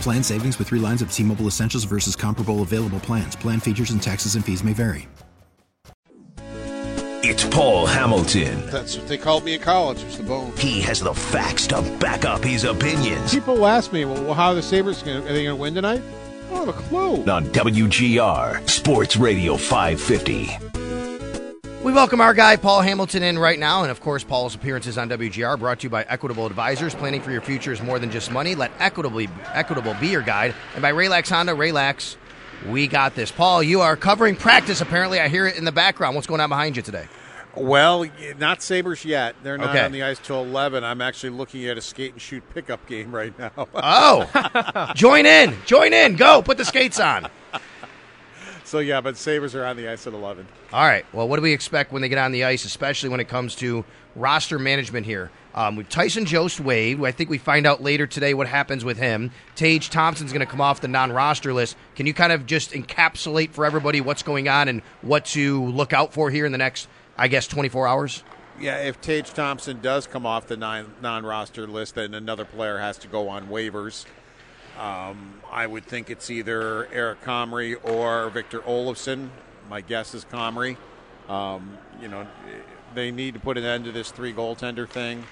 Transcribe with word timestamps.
Plan 0.00 0.22
savings 0.22 0.58
with 0.58 0.68
three 0.68 0.80
lines 0.80 1.02
of 1.02 1.12
T 1.12 1.22
Mobile 1.22 1.46
Essentials 1.46 1.84
versus 1.84 2.16
comparable 2.16 2.62
available 2.62 3.00
plans. 3.00 3.36
Plan 3.36 3.60
features 3.60 3.90
and 3.90 4.02
taxes 4.02 4.34
and 4.34 4.44
fees 4.44 4.62
may 4.64 4.72
vary. 4.72 5.08
It's 7.28 7.44
Paul 7.44 7.86
Hamilton. 7.86 8.64
That's 8.66 8.96
what 8.96 9.08
they 9.08 9.18
called 9.18 9.44
me 9.44 9.54
in 9.54 9.60
college. 9.60 10.00
It's 10.04 10.16
the 10.16 10.22
bone. 10.22 10.52
He 10.56 10.80
has 10.82 11.00
the 11.00 11.12
facts 11.12 11.66
to 11.66 11.82
back 11.98 12.24
up 12.24 12.44
his 12.44 12.62
opinions. 12.62 13.34
People 13.34 13.66
ask 13.66 13.92
me, 13.92 14.04
well, 14.04 14.32
how 14.32 14.50
are 14.50 14.54
the 14.54 14.62
Sabres 14.62 15.02
going 15.02 15.20
to, 15.20 15.28
are 15.28 15.32
they 15.32 15.42
going 15.42 15.56
to 15.56 15.60
win 15.60 15.74
tonight? 15.74 16.02
I 16.46 16.50
don't 16.50 16.66
have 16.66 16.68
a 16.68 16.80
clue. 16.82 17.24
On 17.24 17.44
WGR, 17.46 18.70
Sports 18.70 19.16
Radio 19.16 19.56
550. 19.56 20.85
We 21.86 21.92
welcome 21.92 22.20
our 22.20 22.34
guy 22.34 22.56
Paul 22.56 22.80
Hamilton 22.80 23.22
in 23.22 23.38
right 23.38 23.60
now, 23.60 23.82
and 23.82 23.92
of 23.92 24.00
course, 24.00 24.24
Paul's 24.24 24.56
appearances 24.56 24.98
on 24.98 25.08
WGR 25.08 25.56
brought 25.56 25.78
to 25.78 25.82
you 25.84 25.88
by 25.88 26.02
Equitable 26.08 26.44
Advisors. 26.44 26.96
Planning 26.96 27.20
for 27.20 27.30
your 27.30 27.40
future 27.40 27.70
is 27.70 27.80
more 27.80 28.00
than 28.00 28.10
just 28.10 28.32
money. 28.32 28.56
Let 28.56 28.72
Equitable, 28.80 29.24
Equitable 29.54 29.94
be 30.00 30.08
your 30.08 30.22
guide, 30.22 30.52
and 30.74 30.82
by 30.82 30.90
Raylax 30.90 31.28
Honda. 31.28 31.52
Raylax, 31.52 32.16
we 32.68 32.88
got 32.88 33.14
this. 33.14 33.30
Paul, 33.30 33.62
you 33.62 33.82
are 33.82 33.96
covering 33.96 34.34
practice. 34.34 34.80
Apparently, 34.80 35.20
I 35.20 35.28
hear 35.28 35.46
it 35.46 35.56
in 35.56 35.64
the 35.64 35.70
background. 35.70 36.16
What's 36.16 36.26
going 36.26 36.40
on 36.40 36.48
behind 36.48 36.74
you 36.74 36.82
today? 36.82 37.06
Well, 37.54 38.04
not 38.36 38.62
Sabres 38.62 39.04
yet. 39.04 39.36
They're 39.44 39.56
not 39.56 39.68
Okay. 39.68 39.84
on 39.84 39.92
the 39.92 40.02
ice 40.02 40.18
till 40.18 40.42
11. 40.42 40.82
I'm 40.82 41.00
actually 41.00 41.30
looking 41.30 41.66
at 41.68 41.78
a 41.78 41.80
skate 41.80 42.14
and 42.14 42.20
shoot 42.20 42.42
pickup 42.52 42.84
game 42.88 43.14
right 43.14 43.38
now. 43.38 43.68
Oh, 43.72 44.90
join 44.96 45.24
in, 45.24 45.54
join 45.66 45.92
in, 45.92 46.16
go, 46.16 46.42
put 46.42 46.58
the 46.58 46.64
skates 46.64 46.98
on. 46.98 47.28
so, 48.66 48.80
yeah, 48.80 49.00
but 49.00 49.16
Sabres 49.16 49.54
are 49.54 49.64
on 49.64 49.76
the 49.76 49.88
ice 49.88 50.06
at 50.06 50.12
11. 50.12 50.46
All 50.72 50.84
right. 50.84 51.06
Well, 51.12 51.28
what 51.28 51.36
do 51.36 51.42
we 51.42 51.52
expect 51.52 51.92
when 51.92 52.02
they 52.02 52.08
get 52.08 52.18
on 52.18 52.32
the 52.32 52.44
ice, 52.44 52.64
especially 52.64 53.08
when 53.08 53.20
it 53.20 53.28
comes 53.28 53.54
to 53.56 53.84
roster 54.16 54.58
management 54.58 55.06
here? 55.06 55.30
Um, 55.54 55.76
with 55.76 55.88
Tyson 55.88 56.26
Jost 56.26 56.60
waived. 56.60 57.02
I 57.02 57.12
think 57.12 57.30
we 57.30 57.38
find 57.38 57.66
out 57.66 57.82
later 57.82 58.06
today 58.06 58.34
what 58.34 58.46
happens 58.46 58.84
with 58.84 58.98
him. 58.98 59.30
Tage 59.54 59.88
Thompson's 59.88 60.32
going 60.32 60.44
to 60.44 60.50
come 60.50 60.60
off 60.60 60.80
the 60.80 60.88
non-roster 60.88 61.54
list. 61.54 61.76
Can 61.94 62.06
you 62.06 62.12
kind 62.12 62.32
of 62.32 62.44
just 62.44 62.72
encapsulate 62.72 63.52
for 63.52 63.64
everybody 63.64 64.00
what's 64.00 64.22
going 64.22 64.48
on 64.48 64.68
and 64.68 64.82
what 65.00 65.24
to 65.26 65.64
look 65.64 65.92
out 65.92 66.12
for 66.12 66.30
here 66.30 66.44
in 66.44 66.52
the 66.52 66.58
next, 66.58 66.88
I 67.16 67.28
guess, 67.28 67.46
24 67.46 67.86
hours? 67.88 68.22
Yeah, 68.60 68.78
if 68.78 69.00
Tage 69.00 69.32
Thompson 69.32 69.80
does 69.80 70.06
come 70.06 70.26
off 70.26 70.46
the 70.46 70.56
non-roster 70.56 71.66
list, 71.66 71.94
then 71.94 72.14
another 72.14 72.44
player 72.44 72.78
has 72.78 72.98
to 72.98 73.08
go 73.08 73.28
on 73.28 73.48
waivers. 73.48 74.06
Um, 74.78 75.40
I 75.50 75.66
would 75.66 75.84
think 75.84 76.10
it's 76.10 76.30
either 76.30 76.86
Eric 76.92 77.22
Comrie 77.22 77.76
or 77.82 78.30
Victor 78.30 78.60
Olofsson. 78.60 79.30
My 79.70 79.80
guess 79.80 80.14
is 80.14 80.24
Comrie. 80.24 80.76
Um, 81.28 81.78
you 82.00 82.08
know, 82.08 82.26
they 82.94 83.10
need 83.10 83.34
to 83.34 83.40
put 83.40 83.58
an 83.58 83.64
end 83.64 83.84
to 83.86 83.92
this 83.92 84.10
three 84.10 84.32
goaltender 84.32 84.88
thing. 84.88 85.24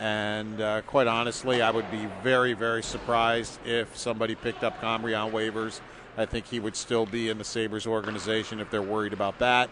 And 0.00 0.60
uh, 0.60 0.82
quite 0.82 1.06
honestly, 1.06 1.62
I 1.62 1.70
would 1.70 1.90
be 1.90 2.06
very, 2.22 2.52
very 2.52 2.82
surprised 2.82 3.58
if 3.66 3.96
somebody 3.96 4.34
picked 4.34 4.64
up 4.64 4.80
Comrie 4.80 5.18
on 5.20 5.32
waivers. 5.32 5.80
I 6.16 6.26
think 6.26 6.46
he 6.46 6.60
would 6.60 6.76
still 6.76 7.06
be 7.06 7.28
in 7.28 7.38
the 7.38 7.44
Sabres 7.44 7.86
organization 7.86 8.60
if 8.60 8.70
they're 8.70 8.82
worried 8.82 9.12
about 9.12 9.38
that. 9.40 9.70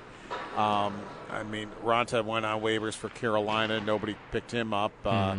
Um, 0.57 0.95
I 1.31 1.43
mean, 1.45 1.69
Raanta 1.85 2.25
went 2.25 2.45
on 2.45 2.61
waivers 2.61 2.95
for 2.95 3.09
Carolina. 3.11 3.81
Nobody 3.81 4.17
picked 4.33 4.51
him 4.51 4.75
up. 4.75 4.93
Uh, 5.05 5.37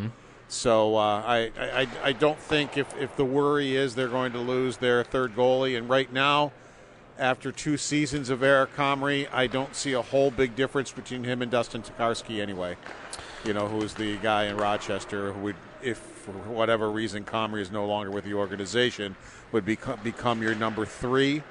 So 0.47 0.95
uh, 0.95 1.23
I, 1.25 1.51
I, 1.57 1.87
I 2.03 2.11
don't 2.11 2.37
think 2.37 2.77
if, 2.77 2.95
if 2.97 3.15
the 3.15 3.25
worry 3.25 3.75
is 3.75 3.95
they're 3.95 4.07
going 4.07 4.33
to 4.33 4.39
lose 4.39 4.77
their 4.77 5.03
third 5.03 5.35
goalie, 5.35 5.77
and 5.77 5.89
right 5.89 6.11
now, 6.11 6.51
after 7.17 7.51
two 7.51 7.77
seasons 7.77 8.29
of 8.29 8.43
Eric 8.43 8.75
Comrie, 8.75 9.27
I 9.31 9.47
don't 9.47 9.75
see 9.75 9.93
a 9.93 10.01
whole 10.01 10.31
big 10.31 10.55
difference 10.55 10.91
between 10.91 11.23
him 11.23 11.41
and 11.41 11.51
Dustin 11.51 11.81
Tokarski 11.81 12.41
anyway. 12.41 12.75
You 13.45 13.53
know, 13.53 13.67
who's 13.67 13.93
the 13.93 14.17
guy 14.17 14.45
in 14.45 14.57
Rochester 14.57 15.33
who 15.33 15.41
would, 15.41 15.55
if 15.81 15.97
for 15.97 16.31
whatever 16.31 16.89
reason 16.89 17.23
Comrie 17.23 17.61
is 17.61 17.71
no 17.71 17.85
longer 17.85 18.09
with 18.09 18.23
the 18.23 18.33
organization, 18.33 19.15
would 19.51 19.65
become, 19.65 19.99
become 20.03 20.41
your 20.41 20.55
number 20.55 20.85
three. 20.85 21.43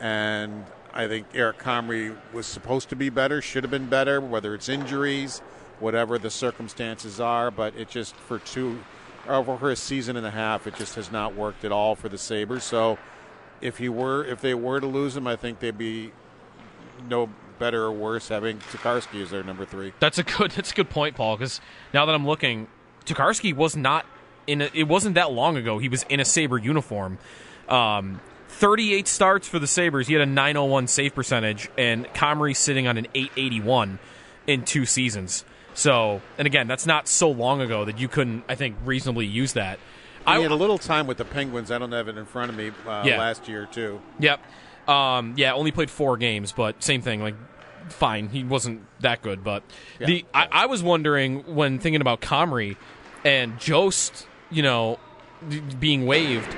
And 0.00 0.64
I 0.92 1.06
think 1.06 1.26
Eric 1.34 1.58
Comrie 1.58 2.16
was 2.32 2.46
supposed 2.46 2.88
to 2.88 2.96
be 2.96 3.08
better, 3.08 3.42
should 3.42 3.62
have 3.62 3.70
been 3.70 3.88
better, 3.88 4.20
whether 4.20 4.54
it's 4.54 4.68
injuries, 4.68 5.42
whatever 5.80 6.18
the 6.18 6.30
circumstances 6.30 7.20
are. 7.20 7.50
But 7.50 7.76
it 7.76 7.88
just 7.88 8.14
for 8.14 8.38
two, 8.38 8.80
over 9.28 9.70
a 9.70 9.76
season 9.76 10.16
and 10.16 10.26
a 10.26 10.30
half, 10.30 10.66
it 10.66 10.76
just 10.76 10.94
has 10.96 11.10
not 11.10 11.34
worked 11.34 11.64
at 11.64 11.72
all 11.72 11.94
for 11.94 12.08
the 12.08 12.18
Sabres. 12.18 12.64
So 12.64 12.98
if 13.60 13.78
he 13.78 13.88
were, 13.88 14.24
if 14.24 14.40
they 14.40 14.54
were 14.54 14.80
to 14.80 14.86
lose 14.86 15.16
him, 15.16 15.26
I 15.26 15.36
think 15.36 15.60
they'd 15.60 15.78
be 15.78 16.12
no 17.08 17.30
better 17.58 17.84
or 17.84 17.92
worse 17.92 18.28
having 18.28 18.58
Tokarski 18.58 19.22
as 19.22 19.30
their 19.30 19.42
number 19.42 19.64
three. 19.64 19.92
That's 20.00 20.18
a 20.18 20.22
good. 20.22 20.50
That's 20.52 20.72
a 20.72 20.74
good 20.74 20.90
point, 20.90 21.16
Paul. 21.16 21.36
Because 21.36 21.60
now 21.92 22.06
that 22.06 22.14
I'm 22.14 22.26
looking, 22.26 22.68
Tokarski 23.06 23.54
was 23.54 23.76
not 23.76 24.06
in. 24.46 24.62
A, 24.62 24.70
it 24.74 24.88
wasn't 24.88 25.14
that 25.14 25.32
long 25.32 25.56
ago. 25.56 25.78
He 25.78 25.88
was 25.88 26.04
in 26.08 26.20
a 26.20 26.24
Sabre 26.24 26.58
uniform. 26.58 27.18
Um, 27.68 28.20
38 28.48 29.08
starts 29.08 29.48
for 29.48 29.58
the 29.58 29.66
Sabres. 29.66 30.06
He 30.06 30.14
had 30.14 30.22
a 30.22 30.26
901 30.26 30.86
save 30.86 31.14
percentage, 31.14 31.70
and 31.76 32.06
Comrie 32.08 32.56
sitting 32.56 32.86
on 32.86 32.96
an 32.96 33.06
881 33.14 33.98
in 34.46 34.64
two 34.64 34.86
seasons. 34.86 35.44
So, 35.74 36.22
and 36.38 36.46
again, 36.46 36.66
that's 36.68 36.86
not 36.86 37.08
so 37.08 37.30
long 37.30 37.60
ago 37.60 37.84
that 37.84 37.98
you 37.98 38.08
couldn't, 38.08 38.44
I 38.48 38.54
think, 38.54 38.76
reasonably 38.84 39.26
use 39.26 39.52
that. 39.54 39.78
I 40.26 40.40
had 40.40 40.50
a 40.50 40.54
little 40.54 40.78
time 40.78 41.06
with 41.06 41.18
the 41.18 41.24
Penguins. 41.24 41.70
I 41.70 41.78
don't 41.78 41.92
have 41.92 42.08
it 42.08 42.16
in 42.16 42.24
front 42.24 42.50
of 42.50 42.56
me 42.56 42.68
uh, 42.86 43.02
Yeah. 43.04 43.18
last 43.18 43.46
year 43.48 43.66
too. 43.70 44.00
Yep. 44.20 44.40
Um, 44.88 45.34
yeah, 45.36 45.52
only 45.52 45.70
played 45.72 45.90
four 45.90 46.16
games, 46.16 46.52
but 46.52 46.82
same 46.82 47.02
thing. 47.02 47.20
Like, 47.22 47.34
fine, 47.88 48.28
he 48.28 48.42
wasn't 48.44 48.82
that 49.00 49.20
good. 49.20 49.44
But 49.44 49.62
Yeah. 50.00 50.06
the 50.06 50.24
I, 50.32 50.48
I 50.50 50.66
was 50.66 50.82
wondering 50.82 51.40
when 51.54 51.78
thinking 51.78 52.00
about 52.00 52.20
Comrie 52.22 52.76
and 53.24 53.58
Jost, 53.58 54.26
you 54.50 54.62
know, 54.62 54.98
being 55.78 56.06
waived, 56.06 56.56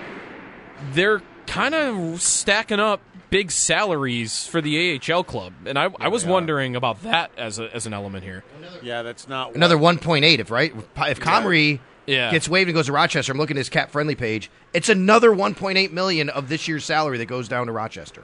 they're 0.92 1.22
kind 1.46 1.74
of 1.74 2.20
stacking 2.22 2.80
up 2.80 3.00
big 3.30 3.50
salaries 3.50 4.46
for 4.46 4.60
the 4.60 5.00
AHL 5.12 5.24
club, 5.24 5.52
and 5.64 5.78
I, 5.78 5.88
I 6.00 6.08
was 6.08 6.22
they 6.24 6.28
are. 6.30 6.32
wondering 6.32 6.76
about 6.76 7.02
that 7.02 7.30
as 7.36 7.58
a, 7.58 7.74
as 7.74 7.86
an 7.86 7.92
element 7.92 8.24
here. 8.24 8.44
Yeah, 8.82 9.02
that's 9.02 9.28
not 9.28 9.54
Another 9.54 9.76
1.8, 9.76 10.38
if 10.38 10.50
right? 10.50 10.72
If 10.96 11.20
Comrie 11.20 11.80
Yeah. 12.06 12.30
gets 12.30 12.48
waived 12.48 12.68
and 12.68 12.74
goes 12.74 12.86
to 12.86 12.92
Rochester, 12.92 13.32
I'm 13.32 13.38
looking 13.38 13.56
at 13.56 13.60
his 13.60 13.68
cap 13.68 13.90
friendly 13.90 14.14
page. 14.14 14.50
It's 14.72 14.88
another 14.88 15.30
1.8 15.30 15.90
million 15.92 16.28
of 16.28 16.48
this 16.48 16.68
year's 16.68 16.84
salary 16.84 17.18
that 17.18 17.26
goes 17.26 17.48
down 17.48 17.66
to 17.66 17.72
Rochester. 17.72 18.22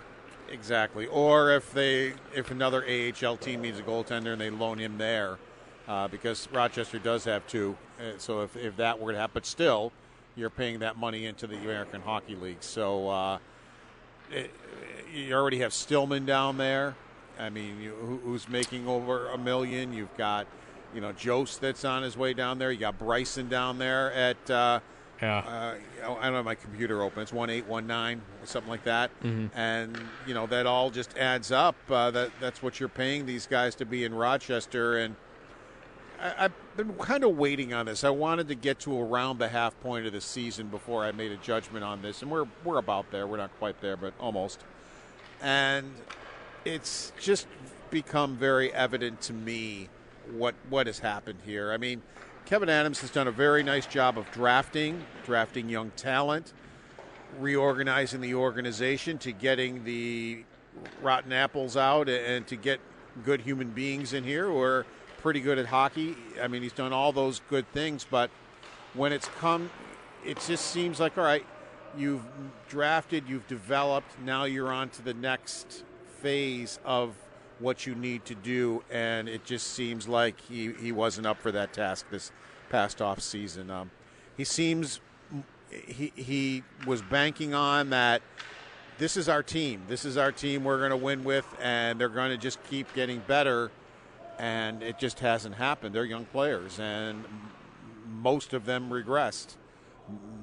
Exactly. 0.51 1.07
Or 1.07 1.51
if 1.53 1.73
they 1.73 2.13
if 2.35 2.51
another 2.51 2.85
AHL 2.85 3.37
team 3.39 3.63
needs 3.63 3.79
a 3.79 3.83
goaltender 3.83 4.33
and 4.33 4.41
they 4.41 4.51
loan 4.51 4.79
him 4.79 4.99
there, 4.99 5.39
uh, 5.89 6.07
because 6.09 6.47
Rochester 6.53 6.99
does 6.99 7.25
have 7.25 7.47
two. 7.47 7.77
Uh, 7.99 8.19
so 8.19 8.43
if, 8.43 8.57
if 8.57 8.77
that 8.77 9.01
were 9.01 9.13
to 9.13 9.19
happen, 9.19 9.33
but 9.35 9.47
still, 9.47 9.93
you're 10.37 10.50
paying 10.50 10.79
that 10.81 10.96
money 10.96 11.26
into 11.26 11.46
the 11.46 11.56
American 11.56 12.00
Hockey 12.00 12.34
League. 12.37 12.62
So 12.62 13.08
uh, 13.08 13.38
it, 14.31 14.50
you 15.14 15.34
already 15.34 15.58
have 15.58 15.73
Stillman 15.73 16.25
down 16.26 16.56
there. 16.56 16.94
I 17.38 17.50
mean, 17.50 17.81
you, 17.81 17.93
who, 17.94 18.19
who's 18.19 18.49
making 18.49 18.87
over 18.88 19.29
a 19.29 19.38
million? 19.38 19.93
You've 19.93 20.14
got 20.17 20.46
you 20.94 21.00
know 21.00 21.12
Jost 21.12 21.61
that's 21.61 21.84
on 21.84 22.02
his 22.02 22.17
way 22.17 22.34
down 22.34 22.58
there. 22.58 22.70
You 22.73 22.79
got 22.79 22.99
Bryson 22.99 23.49
down 23.49 23.79
there 23.79 24.12
at. 24.12 24.50
Uh, 24.50 24.81
Yeah. 25.20 25.38
uh, 25.38 25.75
I 26.20 26.25
don't 26.26 26.34
have 26.34 26.44
my 26.44 26.56
computer 26.56 27.00
open. 27.02 27.23
It's 27.23 27.32
one 27.32 27.49
eight 27.49 27.67
one 27.67 27.87
nine 27.87 28.20
something 28.44 28.69
like 28.70 28.84
that, 28.84 29.11
Mm-hmm. 29.23 29.56
and 29.56 29.96
you 30.26 30.34
know 30.34 30.46
that 30.49 30.67
all 30.67 30.90
just 30.90 31.17
adds 31.17 31.52
up. 31.52 31.76
Uh, 31.90 32.11
that 32.11 32.31
that's 32.40 32.61
what 32.62 32.81
you're 32.81 32.88
paying 32.88 33.25
these 33.26 33.46
guys 33.46 33.75
to 33.76 33.84
be 33.87 34.05
in 34.05 34.14
Rochester, 34.14 34.99
and 34.99 35.14
I, 36.23 36.45
I've 36.45 36.77
been 36.77 36.93
kind 36.95 37.25
of 37.25 37.37
waiting 37.37 37.75
on 37.75 37.87
this. 37.87 38.05
I 38.05 38.11
wanted 38.11 38.49
to 38.49 38.55
get 38.55 38.79
to 38.81 38.99
around 38.99 39.39
the 39.39 39.49
half 39.49 39.79
point 39.81 40.07
of 40.07 40.13
the 40.13 40.21
season 40.21 40.69
before 40.69 41.05
I 41.05 41.13
made 41.13 41.33
a 41.33 41.37
judgment 41.37 41.85
on 41.85 42.01
this, 42.01 42.23
and 42.23 42.31
we're 42.31 42.47
we're 42.65 42.79
about 42.79 43.11
there. 43.11 43.27
We're 43.27 43.37
not 43.37 43.51
quite 43.59 43.81
there, 43.81 43.97
but 43.97 44.15
almost. 44.21 44.61
And 45.43 45.93
it's 46.65 47.13
just 47.21 47.47
become 47.91 48.37
very 48.37 48.73
evident 48.73 49.21
to 49.23 49.33
me 49.33 49.89
what 50.37 50.55
what 50.71 50.87
has 50.87 51.01
happened 51.01 51.41
here. 51.45 51.73
I 51.73 51.77
mean, 51.77 52.03
Kevyn 52.47 52.69
Adams 52.69 53.01
has 53.01 53.11
done 53.11 53.29
a 53.29 53.33
very 53.33 53.63
nice 53.63 53.87
job 53.87 54.17
of 54.17 54.31
drafting, 54.31 55.05
drafting 55.25 55.69
young 55.69 55.91
talent, 55.97 56.53
reorganizing 57.41 58.21
the 58.21 58.35
organization 58.35 59.19
to 59.19 59.33
getting 59.33 59.85
the 59.85 60.45
rotten 61.03 61.33
apples 61.33 61.77
out 61.77 62.09
and 62.09 62.47
to 62.47 62.57
get 62.57 62.81
good 63.25 63.43
human 63.43 63.69
beings 63.71 64.15
in 64.15 64.25
here 64.25 64.51
are 64.51 64.87
pretty 65.23 65.41
good 65.41 65.59
at 65.59 65.67
hockey. 65.67 66.17
I 66.43 66.49
mean, 66.49 66.63
he's 66.63 66.73
done 66.73 66.93
all 66.93 67.13
those 67.13 67.41
good 67.49 67.71
things, 67.73 68.05
but 68.09 68.31
when 68.95 69.13
it's 69.13 69.29
come, 69.39 69.71
it 70.27 70.39
just 70.47 70.67
seems 70.67 71.01
like 71.01 71.17
all 71.17 71.25
right. 71.25 71.47
You've 71.97 72.23
drafted, 72.69 73.29
you've 73.29 73.47
developed. 73.47 74.19
Now 74.25 74.45
you're 74.45 74.73
on 74.73 74.89
to 74.91 75.03
the 75.03 75.15
next 75.15 75.85
phase 76.21 76.79
of 76.85 77.15
what 77.59 77.87
you 77.87 77.95
need 77.95 78.25
to 78.25 78.35
do, 78.35 78.83
and 78.91 79.29
it 79.29 79.45
just 79.45 79.69
seems 79.75 80.09
like 80.09 80.41
he, 80.41 80.73
he 80.73 80.91
wasn't 80.91 81.27
up 81.27 81.41
for 81.41 81.53
that 81.53 81.73
task 81.73 82.07
this 82.11 82.33
past 82.71 83.03
off 83.03 83.21
season. 83.21 83.71
Um, 83.71 83.91
he 84.37 84.45
seems 84.45 85.01
he 85.71 86.13
he 86.17 86.63
was 86.87 87.03
banking 87.03 87.55
on 87.55 87.91
that. 87.91 88.23
This 88.99 89.17
is 89.17 89.29
our 89.29 89.43
team. 89.43 89.83
This 89.89 90.05
is 90.05 90.17
our 90.17 90.33
team. 90.33 90.65
We're 90.65 90.79
going 90.79 90.91
to 90.91 90.97
win 90.97 91.25
with, 91.25 91.47
and 91.61 92.01
they're 92.01 92.09
going 92.09 92.31
to 92.31 92.37
just 92.37 92.63
keep 92.65 92.93
getting 92.95 93.21
better. 93.27 93.71
And 94.43 94.83
it 94.83 94.99
just 94.99 95.21
hasn't 95.21 95.55
happened. 95.55 95.94
They're 95.94 96.05
young 96.05 96.25
players, 96.25 96.81
and 96.81 97.25
most 98.09 98.53
of 98.53 98.65
them 98.65 98.91
regressed. 98.91 99.55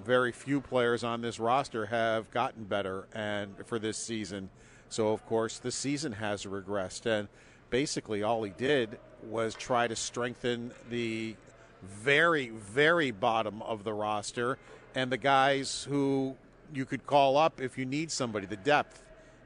Very 0.06 0.32
few 0.32 0.62
players 0.62 1.04
on 1.04 1.22
this 1.22 1.38
roster 1.38 1.88
have 1.88 2.32
gotten 2.32 2.64
better, 2.64 3.10
and 3.14 3.56
for 3.66 3.78
this 3.78 3.98
season. 3.98 4.50
So 4.88 5.10
of 5.10 5.26
course 5.26 5.60
the 5.60 5.72
season 5.72 6.14
has 6.14 6.46
regressed, 6.46 7.06
and 7.06 7.28
basically 7.70 8.24
all 8.24 8.42
he 8.44 8.52
did 8.52 8.98
was 9.22 9.54
try 9.54 9.88
to 9.88 9.98
strengthen 9.98 10.72
the 10.90 11.36
very, 11.84 12.50
very 12.50 13.12
bottom 13.12 13.62
of 13.62 13.84
the 13.84 13.94
roster 13.94 14.58
and 14.96 15.12
the 15.12 15.18
guys 15.18 15.86
who 15.90 16.36
you 16.74 16.86
could 16.86 17.06
call 17.06 17.38
up 17.38 17.60
if 17.62 17.78
you 17.78 17.86
need 17.86 18.12
somebody, 18.12 18.46
the 18.46 18.58
depth 18.58 19.04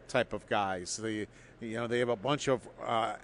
type 0.08 0.34
of 0.34 0.48
guys. 0.48 0.98
The 0.98 1.28
you 1.60 1.76
know 1.78 1.88
they 1.88 2.00
have 2.00 2.10
a 2.10 2.16
bunch 2.16 2.48
of 2.48 2.68
uh, 2.86 3.16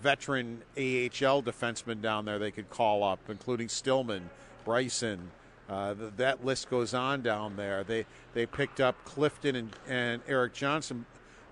veteran 0.00 0.62
AHL 0.76 1.42
defensemen 1.42 2.00
down 2.00 2.24
there 2.24 2.38
they 2.38 2.50
could 2.50 2.70
call 2.70 3.02
up, 3.02 3.18
including 3.28 3.68
Stillman, 3.68 4.30
Bryson. 4.64 5.30
Uh, 5.68 5.94
th- 5.94 6.12
that 6.16 6.44
list 6.44 6.70
goes 6.70 6.94
on 6.94 7.22
down 7.22 7.56
there. 7.56 7.82
They 7.82 8.06
they 8.34 8.46
picked 8.46 8.80
up 8.80 9.04
Clifton 9.04 9.56
and, 9.56 9.76
and 9.88 10.22
Erik 10.28 10.54
Johnson, 10.54 11.06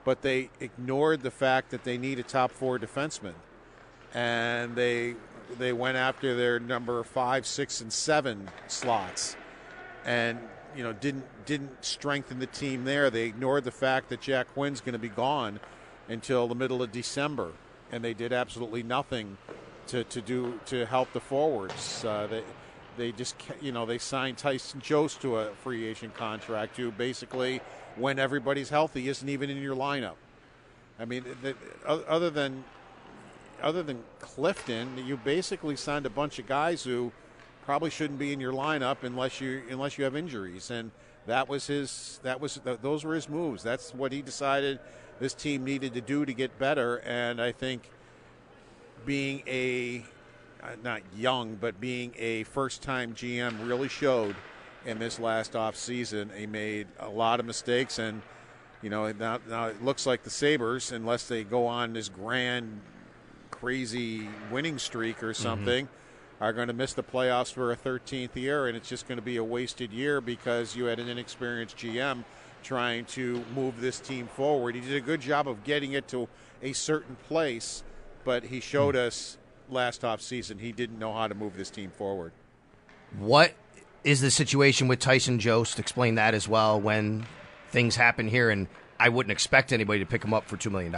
but 0.05 0.23
they 0.23 0.51
ignored 0.61 1.23
the 1.23 1.31
fact 1.31 1.71
that 1.71 1.85
they 1.85 1.99
need 1.99 2.19
a 2.19 2.23
top 2.23 2.53
four 2.53 2.79
defenseman, 2.79 3.35
and 4.13 4.77
they 4.77 5.17
they 5.59 5.73
went 5.73 5.97
after 5.97 6.37
their 6.37 6.61
number 6.61 7.03
five, 7.03 7.47
six, 7.47 7.81
and 7.81 7.93
seven 7.93 8.49
slots, 8.69 9.37
and 10.05 10.39
you 10.77 10.83
know 10.83 10.93
didn't 10.93 11.25
didn't 11.47 11.85
strengthen 11.85 12.39
the 12.39 12.47
team 12.47 12.85
there. 12.85 13.11
They 13.11 13.25
ignored 13.25 13.65
the 13.65 13.73
fact 13.73 14.09
that 14.11 14.21
Jack 14.21 14.53
Quinn's 14.55 14.81
going 14.81 14.95
to 14.95 14.99
be 14.99 15.09
gone 15.09 15.61
until 16.09 16.47
the 16.47 16.55
middle 16.55 16.83
of 16.83 16.93
December, 16.93 17.53
and 17.93 18.05
they 18.05 18.15
did 18.15 18.33
absolutely 18.33 18.83
nothing 18.83 19.37
to, 19.89 20.05
to 20.05 20.21
do 20.21 20.61
to 20.67 20.87
help 20.87 21.13
the 21.13 21.21
forwards. 21.21 22.05
Uh, 22.05 22.27
they 22.27 22.43
they 22.97 23.13
just 23.13 23.37
you 23.61 23.73
know 23.73 23.87
they 23.87 23.99
signed 23.99 24.39
Tyson 24.39 24.81
Jost 24.81 25.21
to 25.23 25.39
a 25.39 25.51
free 25.63 25.87
agent 25.87 26.15
contract 26.15 26.77
who 26.77 26.91
basically 26.91 27.61
when 27.97 28.19
everybody's 28.19 28.71
healthy 28.71 29.09
isn't 29.09 29.29
even 29.29 29.51
in 29.51 29.59
your 29.59 29.77
lineup. 29.77 30.15
I 30.99 31.05
mean, 31.05 31.25
the, 31.43 31.57
other 31.87 32.31
than 32.31 32.65
other 33.63 33.83
than 33.83 34.03
Clifton, 34.21 35.05
you 35.07 35.17
basically 35.17 35.77
signed 35.77 36.07
a 36.07 36.11
bunch 36.11 36.39
of 36.39 36.47
guys 36.47 36.85
who 36.85 37.13
probably 37.65 37.91
shouldn't 37.91 38.19
be 38.19 38.33
in 38.33 38.41
your 38.41 38.53
lineup 38.53 39.03
unless 39.03 39.41
you 39.41 39.63
unless 39.71 39.99
you 39.99 40.05
have 40.05 40.15
injuries, 40.15 40.71
and 40.71 40.91
that 41.27 41.49
was 41.49 41.67
his 41.67 42.21
that 42.23 42.41
was 42.41 42.61
those 42.65 43.05
were 43.05 43.15
his 43.15 43.29
moves. 43.29 43.63
That's 43.63 43.95
what 43.95 44.13
he 44.13 44.23
decided 44.23 44.79
this 45.21 45.35
team 45.35 45.65
needed 45.65 45.95
to 45.95 46.01
do 46.01 46.25
to 46.25 46.33
get 46.33 46.59
better, 46.59 46.97
and 46.99 47.41
I 47.41 47.53
think 47.53 47.91
being 49.07 49.43
a 49.47 50.05
uh, 50.63 50.77
not 50.83 51.03
young, 51.15 51.57
but 51.57 51.79
being 51.81 52.15
a 52.19 52.45
first-time 52.45 53.15
GM 53.15 53.69
really 53.69 53.89
showed 53.89 54.35
in 54.87 54.99
this 54.99 55.19
last 55.19 55.55
off 55.55 55.77
season. 55.77 56.31
He 56.35 56.47
made 56.47 56.87
a 56.99 57.09
lot 57.09 57.39
of 57.39 57.47
mistakes, 57.47 57.99
and 57.99 58.23
you 58.83 58.91
know 58.91 59.11
now, 59.13 59.41
now 59.49 59.67
it 59.67 59.83
looks 59.85 60.07
like 60.07 60.23
the 60.23 60.31
Sabres, 60.31 60.93
unless 60.93 61.29
they 61.29 61.45
go 61.45 61.67
on 61.67 61.93
this 61.93 62.09
grand 62.09 62.81
crazy 63.51 64.29
winning 64.51 64.79
streak 64.79 65.23
or 65.23 65.33
something, 65.33 65.87
mm-hmm. 65.87 66.45
are 66.45 66.53
going 66.53 66.69
to 66.69 66.75
miss 66.75 66.93
the 66.93 67.03
playoffs 67.03 67.53
for 67.53 67.73
a 67.73 67.77
13th 67.77 68.35
year, 68.35 68.67
and 68.67 68.77
it's 68.77 68.89
just 68.89 69.07
going 69.07 69.17
to 69.17 69.23
be 69.23 69.37
a 69.37 69.45
wasted 69.45 69.93
year 69.93 70.21
because 70.21 70.75
you 70.75 70.85
had 70.85 70.99
an 70.99 71.09
inexperienced 71.09 71.77
GM 71.77 72.25
trying 72.65 73.05
to 73.05 73.45
move 73.55 73.81
this 73.81 74.01
team 74.01 74.27
forward. 74.27 74.75
He 74.75 74.81
did 74.81 74.97
a 74.97 75.01
good 75.01 75.21
job 75.21 75.47
of 75.47 75.63
getting 75.63 75.93
it 75.93 76.09
to 76.09 76.29
a 76.63 76.73
certain 76.73 77.17
place, 77.29 77.85
but 78.25 78.45
he 78.45 78.61
showed 78.61 78.97
us 78.97 79.39
last 79.71 80.05
off 80.05 80.21
season 80.21 80.59
he 80.59 80.73
didn't 80.73 80.99
know 80.99 81.13
how 81.13 81.29
to 81.29 81.35
move 81.35 81.57
this 81.57 81.71
team 81.71 81.91
forward. 81.91 82.33
What 83.19 83.53
is 84.03 84.21
the 84.21 84.31
situation 84.31 84.89
with 84.89 84.99
Tyson 84.99 85.39
Jost? 85.39 85.79
Explain 85.79 86.17
that 86.17 86.35
as 86.35 86.49
well 86.49 86.81
when 86.81 87.27
things 87.71 87.97
happen 87.97 88.29
here, 88.29 88.51
and 88.51 88.67
I 88.99 89.09
wouldn't 89.09 89.33
expect 89.33 89.73
anybody 89.73 90.01
to 90.01 90.07
pick 90.07 90.25
him 90.25 90.35
up 90.35 90.47
for 90.47 90.57
$2 90.57 90.71
million. 90.71 90.95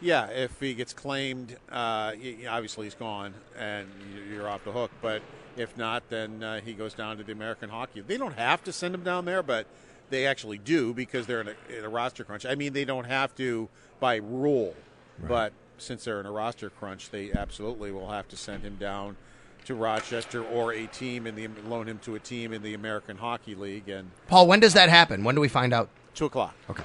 Yeah, 0.00 0.26
if 0.26 0.60
he 0.60 0.74
gets 0.74 0.92
claimed, 0.92 1.56
uh, 1.70 2.12
obviously 2.48 2.86
he's 2.86 2.94
gone 2.94 3.34
and 3.58 3.88
you're 4.30 4.48
off 4.48 4.62
the 4.64 4.70
hook. 4.70 4.92
But 5.02 5.22
if 5.56 5.76
not, 5.76 6.08
then 6.08 6.42
uh, 6.42 6.60
he 6.60 6.72
goes 6.72 6.94
down 6.94 7.16
to 7.16 7.24
the 7.24 7.32
American 7.32 7.68
Hockey. 7.68 8.00
They 8.02 8.16
don't 8.16 8.38
have 8.38 8.62
to 8.64 8.72
send 8.72 8.94
him 8.94 9.02
down 9.02 9.24
there, 9.24 9.42
but 9.42 9.66
they 10.10 10.26
actually 10.26 10.58
do 10.58 10.94
because 10.94 11.26
they're 11.26 11.40
in 11.40 11.48
a, 11.48 11.78
in 11.78 11.84
a 11.84 11.88
roster 11.88 12.24
crunch. 12.24 12.46
I 12.46 12.54
mean, 12.54 12.72
they 12.72 12.84
don't 12.84 13.04
have 13.04 13.34
to 13.36 13.68
by 14.00 14.16
rule, 14.16 14.74
right. 15.18 15.28
but 15.28 15.52
since 15.78 16.04
they're 16.04 16.20
in 16.20 16.26
a 16.26 16.32
roster 16.32 16.70
crunch, 16.70 17.10
they 17.10 17.32
absolutely 17.32 17.92
will 17.92 18.10
have 18.10 18.28
to 18.28 18.36
send 18.36 18.62
him 18.62 18.76
down 18.76 19.16
to 19.64 19.74
Rochester 19.74 20.42
or 20.44 20.72
a 20.72 20.86
team 20.86 21.26
in 21.26 21.34
the 21.34 21.48
loan 21.68 21.88
him 21.88 21.98
to 22.00 22.14
a 22.14 22.18
team 22.18 22.52
in 22.52 22.62
the 22.62 22.74
American 22.74 23.18
Hockey 23.18 23.54
League. 23.54 23.88
And 23.88 24.10
Paul, 24.26 24.46
when 24.46 24.60
does 24.60 24.74
that 24.74 24.88
happen? 24.88 25.24
When 25.24 25.34
do 25.34 25.40
we 25.40 25.48
find 25.48 25.72
out? 25.72 25.90
Two 26.14 26.26
o'clock. 26.26 26.54
Okay 26.70 26.84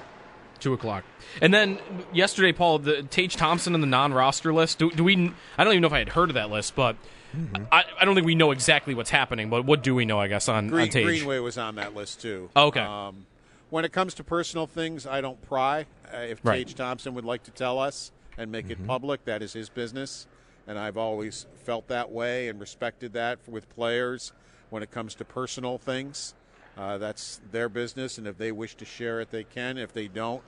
two 0.64 0.72
o'clock. 0.72 1.04
And 1.40 1.54
then 1.54 1.78
yesterday, 2.12 2.52
Paul, 2.52 2.80
the 2.80 3.02
Tage 3.04 3.36
Thompson 3.36 3.74
on 3.74 3.80
the 3.80 3.86
non-roster 3.86 4.52
list. 4.52 4.78
Do, 4.78 4.90
do, 4.90 5.04
we? 5.04 5.32
I 5.56 5.62
don't 5.62 5.74
even 5.74 5.82
know 5.82 5.86
if 5.86 5.92
I 5.92 5.98
had 5.98 6.08
heard 6.08 6.30
of 6.30 6.34
that 6.34 6.50
list, 6.50 6.74
but 6.74 6.96
mm-hmm. 7.36 7.64
I, 7.70 7.84
I, 8.00 8.04
don't 8.04 8.14
think 8.14 8.26
we 8.26 8.34
know 8.34 8.50
exactly 8.50 8.94
what's 8.94 9.10
happening. 9.10 9.50
But 9.50 9.64
what 9.64 9.82
do 9.82 9.94
we 9.94 10.04
know? 10.04 10.18
I 10.18 10.26
guess 10.26 10.48
on, 10.48 10.68
Green, 10.68 10.84
on 10.84 10.88
Tage. 10.88 11.04
Greenway 11.04 11.38
was 11.38 11.58
on 11.58 11.76
that 11.76 11.94
list 11.94 12.22
too. 12.22 12.50
Oh, 12.56 12.68
okay. 12.68 12.80
Um, 12.80 13.26
when 13.70 13.84
it 13.84 13.92
comes 13.92 14.14
to 14.14 14.24
personal 14.24 14.66
things, 14.66 15.06
I 15.06 15.20
don't 15.20 15.40
pry. 15.42 15.86
Uh, 16.12 16.18
if 16.18 16.40
right. 16.42 16.66
Tage 16.66 16.74
Thompson 16.74 17.14
would 17.14 17.24
like 17.24 17.44
to 17.44 17.50
tell 17.50 17.78
us 17.78 18.10
and 18.38 18.50
make 18.50 18.66
mm-hmm. 18.68 18.82
it 18.82 18.86
public, 18.86 19.24
that 19.26 19.42
is 19.42 19.52
his 19.52 19.68
business. 19.68 20.26
And 20.66 20.78
I've 20.78 20.96
always 20.96 21.46
felt 21.64 21.88
that 21.88 22.10
way 22.10 22.48
and 22.48 22.58
respected 22.58 23.12
that 23.12 23.38
with 23.46 23.68
players 23.68 24.32
when 24.70 24.82
it 24.82 24.90
comes 24.90 25.14
to 25.16 25.24
personal 25.26 25.76
things. 25.76 26.34
Uh, 26.76 26.98
that's 26.98 27.40
their 27.52 27.68
business, 27.68 28.18
and 28.18 28.26
if 28.26 28.36
they 28.36 28.50
wish 28.50 28.74
to 28.74 28.84
share 28.84 29.20
it, 29.20 29.30
they 29.30 29.44
can. 29.44 29.78
If 29.78 29.92
they 29.92 30.08
don't, 30.08 30.42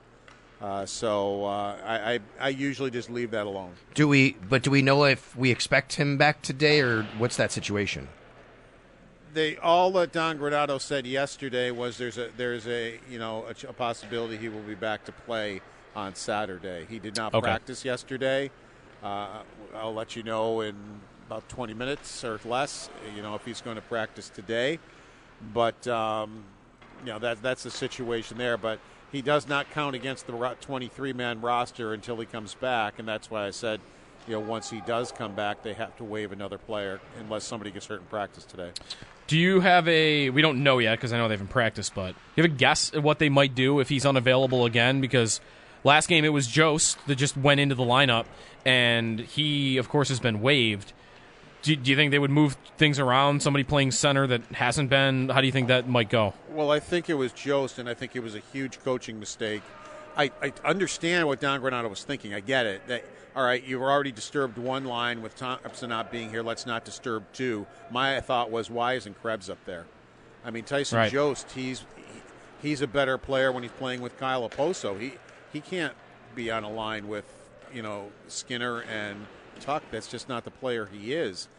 uh, 0.61 0.85
so 0.85 1.45
uh, 1.45 1.77
I, 1.85 2.13
I, 2.13 2.19
I 2.39 2.49
usually 2.49 2.89
just 2.89 3.09
leave 3.09 3.31
that 3.31 3.45
alone. 3.45 3.73
Do 3.93 4.07
we? 4.07 4.37
But 4.49 4.63
do 4.63 4.71
we 4.71 4.81
know 4.81 5.03
if 5.05 5.35
we 5.35 5.51
expect 5.51 5.93
him 5.93 6.17
back 6.17 6.41
today, 6.41 6.81
or 6.81 7.03
what's 7.17 7.37
that 7.37 7.51
situation? 7.51 8.07
They 9.33 9.57
all 9.57 9.91
that 9.91 10.11
Don 10.11 10.39
Granato 10.39 10.81
said 10.81 11.05
yesterday 11.05 11.69
was 11.69 11.97
there's 11.97 12.17
a 12.17 12.29
there's 12.37 12.67
a 12.67 12.99
you 13.09 13.19
know 13.19 13.45
a, 13.45 13.69
a 13.69 13.73
possibility 13.73 14.37
he 14.37 14.49
will 14.49 14.61
be 14.61 14.73
back 14.73 15.05
to 15.05 15.11
play 15.11 15.61
on 15.95 16.15
Saturday. 16.15 16.87
He 16.89 16.97
did 16.97 17.15
not 17.15 17.35
okay. 17.35 17.43
practice 17.43 17.85
yesterday. 17.85 18.49
Uh, 19.03 19.43
I'll 19.75 19.93
let 19.93 20.15
you 20.15 20.23
know 20.23 20.61
in 20.61 20.75
about 21.27 21.47
20 21.49 21.75
minutes 21.75 22.23
or 22.23 22.39
less. 22.45 22.89
You 23.15 23.21
know 23.21 23.35
if 23.35 23.45
he's 23.45 23.61
going 23.61 23.75
to 23.75 23.81
practice 23.83 24.29
today, 24.29 24.79
but 25.53 25.87
um, 25.87 26.43
you 27.01 27.11
know 27.11 27.19
that 27.19 27.43
that's 27.43 27.61
the 27.61 27.69
situation 27.69 28.39
there. 28.39 28.57
But 28.57 28.79
he 29.11 29.21
does 29.21 29.47
not 29.47 29.71
count 29.71 29.95
against 29.95 30.27
the 30.27 30.55
23 30.61 31.13
man 31.13 31.41
roster 31.41 31.93
until 31.93 32.17
he 32.17 32.25
comes 32.25 32.53
back, 32.55 32.99
and 32.99 33.07
that's 33.07 33.31
why 33.31 33.47
I 33.47 33.51
said, 33.51 33.79
you 34.27 34.33
know, 34.33 34.39
once 34.41 34.69
he 34.69 34.81
does 34.81 35.11
come 35.11 35.35
back, 35.35 35.63
they 35.63 35.73
have 35.73 35.95
to 35.97 36.03
waive 36.03 36.31
another 36.31 36.57
player 36.57 36.99
unless 37.19 37.45
somebody 37.45 37.71
gets 37.71 37.85
hurt 37.85 38.01
in 38.01 38.07
practice 38.07 38.43
today. 38.43 38.71
Do 39.27 39.37
you 39.37 39.59
have 39.61 39.87
a? 39.87 40.29
We 40.29 40.41
don't 40.41 40.63
know 40.63 40.79
yet 40.79 40.95
because 40.95 41.13
I 41.13 41.17
know 41.17 41.27
they 41.27 41.33
haven't 41.33 41.49
practiced, 41.49 41.95
but 41.95 42.11
do 42.11 42.17
you 42.35 42.43
have 42.43 42.51
a 42.51 42.55
guess 42.55 42.93
at 42.93 43.03
what 43.03 43.19
they 43.19 43.29
might 43.29 43.55
do 43.55 43.79
if 43.79 43.89
he's 43.89 44.05
unavailable 44.05 44.65
again? 44.65 45.01
Because 45.01 45.41
last 45.83 46.07
game 46.07 46.23
it 46.25 46.29
was 46.29 46.47
Jost 46.47 46.97
that 47.07 47.15
just 47.15 47.35
went 47.37 47.59
into 47.59 47.75
the 47.75 47.83
lineup, 47.83 48.25
and 48.65 49.19
he, 49.19 49.77
of 49.77 49.89
course, 49.89 50.09
has 50.09 50.19
been 50.19 50.41
waived. 50.41 50.93
Do, 51.67 51.75
do 51.75 51.91
you 51.91 51.97
think 51.97 52.11
they 52.11 52.19
would 52.19 52.31
move 52.31 52.55
things 52.77 52.97
around? 52.97 53.41
Somebody 53.43 53.65
playing 53.65 53.91
center 53.91 54.25
that 54.25 54.41
hasn't 54.53 54.89
been. 54.89 55.27
How 55.27 55.41
do 55.41 55.47
you 55.47 55.51
think 55.51 55.67
that 55.67 55.89
might 55.89 56.09
go? 56.09 56.33
Well, 56.49 56.71
I 56.71 56.79
think 56.79 57.09
it 57.09 57.15
was 57.15 57.33
Jost, 57.33 57.77
and 57.77 57.89
I 57.89 57.93
think 57.93 58.15
it 58.15 58.21
was 58.21 58.35
a 58.35 58.41
huge 58.53 58.79
coaching 58.85 59.19
mistake. 59.19 59.61
I, 60.15 60.31
I 60.41 60.53
understand 60.63 61.27
what 61.27 61.41
Don 61.41 61.59
Granato 61.59 61.89
was 61.89 62.05
thinking. 62.05 62.33
I 62.33 62.39
get 62.39 62.65
it. 62.65 62.87
That, 62.87 63.03
all 63.35 63.43
right, 63.43 63.61
you've 63.61 63.81
already 63.81 64.13
disturbed 64.13 64.57
one 64.57 64.85
line 64.85 65.21
with 65.21 65.35
Thompson 65.35 65.89
not 65.89 66.09
being 66.09 66.29
here. 66.29 66.41
Let's 66.41 66.65
not 66.65 66.85
disturb 66.85 67.25
two. 67.33 67.67
My 67.91 68.21
thought 68.21 68.49
was, 68.49 68.69
why 68.69 68.93
isn't 68.93 69.21
Krebs 69.21 69.49
up 69.49 69.59
there? 69.65 69.87
I 70.45 70.51
mean, 70.51 70.63
Tyson 70.63 70.99
Right. 70.99 71.11
Jost, 71.11 71.51
he's 71.51 71.83
he's 72.61 72.81
a 72.81 72.87
better 72.87 73.17
player 73.17 73.51
when 73.51 73.63
he's 73.63 73.73
playing 73.73 73.99
with 73.99 74.17
Kyle 74.17 74.47
Okposo. 74.47 74.97
He 74.97 75.15
he 75.51 75.59
can't 75.59 75.93
be 76.33 76.49
on 76.49 76.63
a 76.63 76.71
line 76.71 77.09
with 77.09 77.25
you 77.73 77.81
know 77.81 78.09
Skinner 78.29 78.83
and 78.83 79.27
Tuch. 79.59 79.83
That's 79.91 80.07
just 80.07 80.29
not 80.29 80.45
the 80.45 80.51
player 80.51 80.85
he 80.89 81.13
is. 81.13 81.49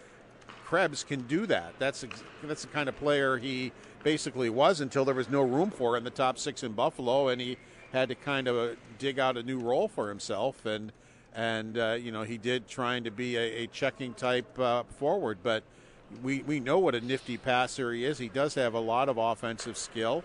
Krebs 0.68 1.02
can 1.02 1.22
do 1.22 1.46
that. 1.46 1.72
That's 1.78 2.04
that's 2.42 2.62
the 2.62 2.68
kind 2.68 2.90
of 2.90 2.96
player 2.98 3.38
he 3.38 3.72
basically 4.02 4.50
was 4.50 4.82
until 4.82 5.06
there 5.06 5.14
was 5.14 5.30
no 5.30 5.40
room 5.40 5.70
for 5.70 5.96
in 5.96 6.04
the 6.04 6.10
top 6.10 6.37
six 6.37 6.62
in 6.62 6.72
Buffalo, 6.72 7.28
and 7.28 7.40
he 7.40 7.56
had 7.94 8.10
to 8.10 8.14
kind 8.14 8.46
of 8.46 8.56
uh, 8.56 8.75
dig 8.98 9.18
out 9.18 9.38
a 9.38 9.42
new 9.42 9.58
role 9.58 9.88
for 9.88 10.10
himself. 10.10 10.66
And 10.66 10.92
and 11.34 11.78
uh, 11.78 11.96
you 11.98 12.12
know 12.12 12.22
he 12.22 12.37
did 12.37 12.68
trying 12.68 13.04
to 13.04 13.10
be 13.10 13.37
a, 13.37 13.62
a 13.62 13.66
checking 13.68 14.12
type 14.12 14.58
uh, 14.58 14.82
forward, 14.82 15.38
but 15.42 15.64
we 16.22 16.42
we 16.42 16.60
know 16.60 16.78
what 16.78 16.94
a 16.94 17.00
nifty 17.00 17.38
passer 17.38 17.90
he 17.94 18.04
is. 18.04 18.18
He 18.18 18.28
does 18.28 18.54
have 18.54 18.75
a 18.75 18.80
lot 18.80 19.08
of 19.08 19.16
offensive 19.16 19.78
skill, 19.78 20.22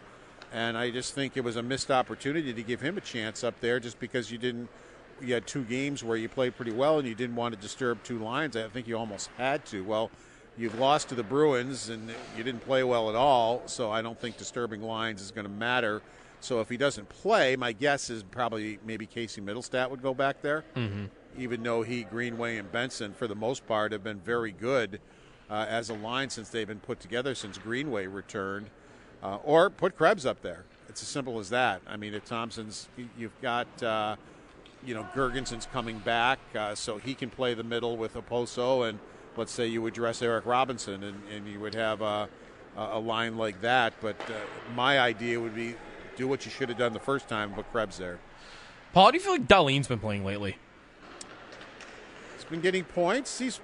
and 0.52 0.78
I 0.78 0.92
just 0.92 1.14
think 1.14 1.38
it 1.38 1.44
was 1.46 1.56
a 1.56 1.64
missed 1.64 1.90
opportunity 1.90 2.54
to 2.54 2.64
give 2.64 2.82
him 2.82 2.98
a 2.98 3.02
chance 3.02 3.46
up 3.46 3.62
there, 3.62 3.80
just 3.80 3.98
because 3.98 4.30
you 4.30 4.38
didn't. 4.38 4.68
You 5.22 5.36
had 5.36 5.48
two 5.48 5.64
games 5.64 6.04
where 6.04 6.18
you 6.18 6.28
played 6.28 6.58
pretty 6.58 6.74
well, 6.74 7.00
and 7.00 7.08
you 7.08 7.16
didn't 7.16 7.38
want 7.38 7.56
to 7.56 7.62
disturb 7.62 8.04
two 8.04 8.20
lines. 8.20 8.58
I 8.58 8.68
think 8.68 8.90
you 8.90 8.98
almost 8.98 9.30
had 9.38 9.64
to. 9.68 9.82
Well, 9.82 10.12
you've 10.58 10.78
lost 10.80 11.10
to 11.10 11.16
the 11.16 11.24
Bruins, 11.24 11.90
and 11.90 12.10
you 12.38 12.44
didn't 12.44 12.62
play 12.66 12.84
well 12.84 13.10
at 13.10 13.16
all. 13.16 13.64
So 13.66 13.92
I 13.92 14.02
don't 14.02 14.20
think 14.20 14.38
disturbing 14.38 14.82
lines 14.82 15.22
is 15.22 15.32
going 15.32 15.46
to 15.46 15.52
matter. 15.52 16.02
So 16.40 16.60
if 16.60 16.70
he 16.70 16.78
doesn't 16.78 17.08
play, 17.10 17.56
my 17.56 17.72
guess 17.72 18.10
is 18.10 18.22
probably 18.24 18.78
maybe 18.86 19.06
Casey 19.06 19.42
Mittelstadt 19.42 19.90
would 19.90 20.02
go 20.02 20.14
back 20.14 20.42
there. 20.42 20.64
Mm-hmm. 20.76 21.06
Even 21.38 21.64
though 21.64 21.82
he, 21.82 22.04
Greenway, 22.04 22.58
and 22.58 22.72
Benson, 22.72 23.14
for 23.14 23.28
the 23.28 23.36
most 23.36 23.66
part, 23.66 23.92
have 23.92 24.04
been 24.04 24.20
very 24.20 24.52
good 24.52 25.00
uh, 25.50 25.66
as 25.68 25.90
a 25.90 25.94
line 25.94 26.30
since 26.30 26.50
they've 26.50 26.68
been 26.68 26.80
put 26.80 27.00
together 27.00 27.34
since 27.34 27.58
Greenway 27.58 28.08
returned. 28.08 28.68
Uh, 29.24 29.38
or 29.44 29.70
put 29.70 29.96
Krebs 29.98 30.26
up 30.26 30.42
there. 30.42 30.66
It's 30.90 31.02
as 31.02 31.08
simple 31.08 31.40
as 31.40 31.50
that. 31.50 31.82
I 31.88 31.96
mean, 31.96 32.14
if 32.14 32.26
Thompson's, 32.26 32.90
you- 32.98 33.10
you've 33.18 33.42
got, 33.42 33.82
uh, 33.82 34.18
you 34.86 34.94
know, 34.94 35.08
Girgensons 35.16 35.72
coming 35.72 35.98
back, 36.00 36.40
uh, 36.56 36.76
so 36.76 36.98
he 36.98 37.16
can 37.16 37.30
play 37.30 37.54
the 37.54 37.64
middle 37.64 37.96
with 37.96 38.16
Okposo, 38.16 38.88
and 38.88 39.00
let's 39.38 39.52
say 39.52 39.68
you 39.68 39.82
would 39.82 39.94
dress 39.94 40.22
Eric 40.22 40.46
Robinson, 40.46 41.04
and, 41.04 41.22
and 41.32 41.48
you 41.48 41.60
would 41.60 41.76
have 41.76 42.02
a, 42.02 42.30
a 42.78 43.00
line 43.00 43.38
like 43.38 43.62
that. 43.62 43.94
But 44.02 44.20
uh, 44.30 44.34
my 44.76 45.00
idea 45.00 45.40
would 45.40 45.56
be 45.56 45.76
do 46.16 46.28
what 46.28 46.46
you 46.46 46.52
should 46.52 46.70
have 46.70 46.78
done 46.78 46.94
the 46.94 47.00
first 47.00 47.28
time, 47.28 47.54
but 47.56 47.72
Krebs 47.72 47.98
there. 47.98 48.20
Paul, 48.94 49.06
how 49.06 49.12
do 49.12 49.18
you 49.18 49.24
feel 49.24 49.34
like 49.34 49.48
Dahlin's 49.48 49.88
been 49.88 50.00
playing 50.00 50.24
lately? 50.24 50.58
He's 52.36 52.46
been 52.46 52.62
getting 52.62 52.84
points. 52.84 53.40
He's 53.40 53.60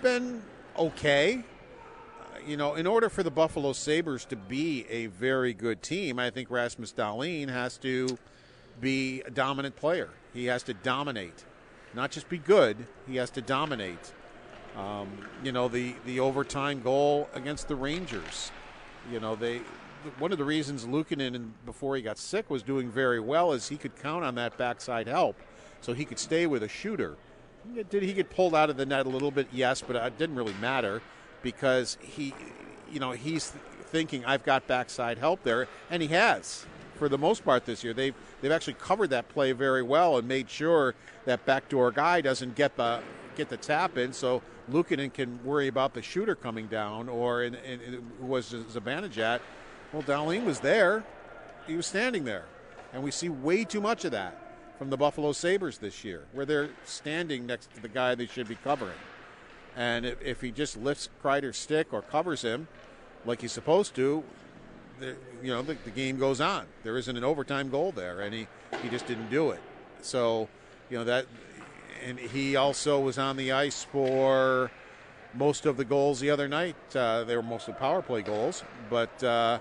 been 0.00 0.42
okay. 0.78 1.44
Uh, 2.20 2.38
you 2.46 2.56
know, 2.56 2.74
in 2.74 2.86
order 2.86 3.10
for 3.10 3.22
the 3.22 3.30
Buffalo 3.30 3.72
Sabres 3.72 4.24
to 4.26 4.36
be 4.36 4.86
a 4.88 5.06
very 5.06 5.52
good 5.52 5.82
team, 5.82 6.18
I 6.18 6.30
think 6.30 6.50
Rasmus 6.50 6.92
Dahlin 6.92 7.48
has 7.50 7.76
to 7.78 8.16
be 8.80 9.22
a 9.22 9.30
dominant 9.30 9.76
player. 9.76 10.10
He 10.32 10.46
has 10.46 10.62
to 10.64 10.74
dominate, 10.74 11.44
not 11.94 12.10
just 12.10 12.28
be 12.28 12.38
good. 12.38 12.86
He 13.06 13.16
has 13.16 13.30
to 13.30 13.42
dominate. 13.42 14.12
Um, 14.76 15.08
you 15.42 15.52
know, 15.52 15.68
the 15.68 15.94
the 16.06 16.20
overtime 16.20 16.82
goal 16.82 17.28
against 17.34 17.68
the 17.68 17.76
Rangers. 17.76 18.52
You 19.10 19.20
know, 19.20 19.34
they 19.34 19.62
one 20.18 20.32
of 20.32 20.38
the 20.38 20.44
reasons 20.44 20.86
Luukkonen 20.86 21.50
before 21.66 21.96
he 21.96 22.02
got 22.02 22.18
sick 22.18 22.50
was 22.50 22.62
doing 22.62 22.90
very 22.90 23.20
well 23.20 23.52
is 23.52 23.68
he 23.68 23.76
could 23.76 23.96
count 23.96 24.24
on 24.24 24.34
that 24.36 24.56
backside 24.56 25.06
help, 25.06 25.36
so 25.80 25.92
he 25.92 26.04
could 26.04 26.18
stay 26.18 26.46
with 26.46 26.62
a 26.62 26.68
shooter. 26.68 27.16
Did 27.90 28.02
he 28.02 28.12
get 28.12 28.30
pulled 28.30 28.54
out 28.54 28.70
of 28.70 28.76
the 28.76 28.86
net 28.86 29.06
a 29.06 29.08
little 29.08 29.30
bit? 29.30 29.48
Yes, 29.52 29.82
but 29.82 29.96
it 29.96 30.18
didn't 30.18 30.36
really 30.36 30.54
matter 30.54 31.02
because 31.42 31.98
he, 32.00 32.34
you 32.90 33.00
know, 33.00 33.12
he's 33.12 33.52
thinking 33.86 34.24
I've 34.24 34.44
got 34.44 34.66
backside 34.66 35.18
help 35.18 35.42
there, 35.42 35.68
and 35.90 36.00
he 36.00 36.08
has 36.08 36.66
for 36.94 37.08
the 37.08 37.18
most 37.18 37.44
part 37.44 37.64
this 37.64 37.84
year. 37.84 37.92
They've 37.92 38.14
they've 38.40 38.52
actually 38.52 38.74
covered 38.74 39.10
that 39.10 39.28
play 39.28 39.52
very 39.52 39.82
well 39.82 40.18
and 40.18 40.26
made 40.26 40.48
sure 40.48 40.94
that 41.24 41.44
backdoor 41.46 41.90
guy 41.90 42.20
doesn't 42.20 42.54
get 42.54 42.76
the 42.76 43.00
get 43.38 43.48
the 43.48 43.56
tap 43.56 43.96
in, 43.96 44.12
so 44.12 44.42
Luukkonen 44.70 45.12
can 45.12 45.42
worry 45.44 45.68
about 45.68 45.94
the 45.94 46.02
shooter 46.02 46.34
coming 46.34 46.66
down, 46.66 47.08
or 47.08 47.42
in, 47.42 47.54
in, 47.54 47.80
in, 47.80 47.92
who 48.20 48.26
was 48.26 48.52
Zibanejad. 48.52 49.40
Well, 49.92 50.02
Dahlin 50.02 50.44
was 50.44 50.60
there; 50.60 51.04
he 51.66 51.76
was 51.76 51.86
standing 51.86 52.24
there, 52.24 52.44
and 52.92 53.02
we 53.02 53.10
see 53.10 53.30
way 53.30 53.64
too 53.64 53.80
much 53.80 54.04
of 54.04 54.10
that 54.10 54.36
from 54.78 54.90
the 54.90 54.96
Buffalo 54.96 55.32
Sabres 55.32 55.78
this 55.78 56.04
year, 56.04 56.24
where 56.32 56.44
they're 56.44 56.68
standing 56.84 57.46
next 57.46 57.74
to 57.74 57.80
the 57.80 57.88
guy 57.88 58.14
they 58.14 58.26
should 58.26 58.48
be 58.48 58.56
covering. 58.56 58.98
And 59.76 60.04
if, 60.04 60.20
if 60.20 60.40
he 60.40 60.50
just 60.50 60.76
lifts 60.76 61.08
Kreider's 61.22 61.56
stick 61.56 61.92
or 61.92 62.02
covers 62.02 62.42
him 62.42 62.68
like 63.24 63.40
he's 63.40 63.52
supposed 63.52 63.94
to, 63.96 64.22
the, 65.00 65.16
you 65.42 65.52
know, 65.52 65.62
the, 65.62 65.76
the 65.84 65.90
game 65.90 66.18
goes 66.18 66.40
on. 66.40 66.66
There 66.82 66.96
isn't 66.96 67.16
an 67.16 67.24
overtime 67.24 67.70
goal 67.70 67.92
there, 67.92 68.20
and 68.20 68.34
he, 68.34 68.46
he 68.82 68.88
just 68.88 69.06
didn't 69.06 69.30
do 69.30 69.50
it. 69.50 69.60
So, 70.00 70.48
you 70.90 70.98
know, 70.98 71.04
that, 71.04 71.26
and 72.06 72.18
he 72.18 72.56
also 72.56 73.00
was 73.00 73.18
on 73.18 73.36
the 73.36 73.52
ice 73.52 73.84
for 73.84 74.70
most 75.34 75.66
of 75.66 75.76
the 75.76 75.84
goals 75.84 76.20
the 76.20 76.30
other 76.30 76.48
night. 76.48 76.74
Uh, 76.94 77.22
they 77.24 77.36
were 77.36 77.42
mostly 77.42 77.74
power 77.74 78.00
play 78.02 78.22
goals, 78.22 78.64
but 78.88 79.22
uh, 79.22 79.58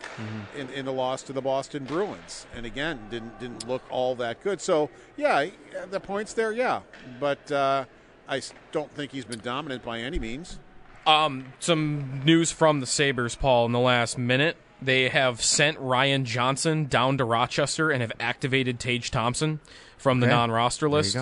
in, 0.57 0.69
in 0.69 0.85
the 0.85 0.93
loss 0.93 1.21
to 1.23 1.33
the 1.33 1.41
Boston 1.41 1.83
Bruins, 1.83 2.45
and 2.55 2.65
again 2.65 2.99
didn't 3.09 3.39
didn't 3.39 3.67
look 3.67 3.83
all 3.89 4.15
that 4.15 4.41
good. 4.43 4.61
So 4.61 4.89
yeah, 5.17 5.47
the 5.89 5.99
points 5.99 6.33
there, 6.33 6.51
yeah, 6.51 6.81
but 7.19 7.51
uh, 7.51 7.85
I 8.27 8.37
s- 8.37 8.53
don't 8.71 8.91
think 8.91 9.11
he's 9.11 9.25
been 9.25 9.39
dominant 9.39 9.83
by 9.83 9.99
any 9.99 10.19
means. 10.19 10.59
Um, 11.05 11.53
some 11.59 12.21
news 12.25 12.51
from 12.51 12.79
the 12.81 12.85
Sabres, 12.85 13.35
Paul, 13.35 13.65
in 13.65 13.71
the 13.71 13.79
last 13.79 14.17
minute. 14.17 14.57
They 14.79 15.09
have 15.09 15.41
sent 15.41 15.79
Ryan 15.79 16.23
Johnson 16.23 16.85
down 16.85 17.17
to 17.17 17.23
Rochester 17.25 17.89
and 17.89 18.01
have 18.01 18.11
activated 18.19 18.79
Tage 18.79 19.09
Thompson 19.09 19.59
from 19.97 20.19
the 20.19 20.27
Okay. 20.27 20.35
non-roster 20.35 20.85
There 20.85 20.89
you 20.89 20.95
list. 20.97 21.17